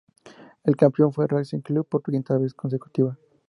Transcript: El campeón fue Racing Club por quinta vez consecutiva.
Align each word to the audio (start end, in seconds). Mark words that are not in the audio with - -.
El 0.63 0.75
campeón 0.77 1.13
fue 1.13 1.27
Racing 1.27 1.59
Club 1.59 1.87
por 1.87 2.01
quinta 2.01 2.35
vez 2.39 2.55
consecutiva. 2.55 3.19